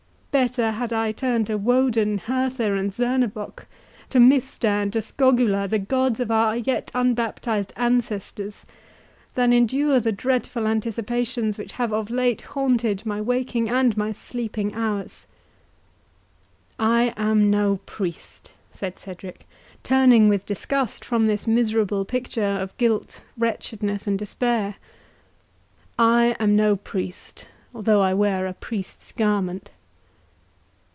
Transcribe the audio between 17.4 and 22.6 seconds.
no priest," said Cedric, turning with disgust from this miserable picture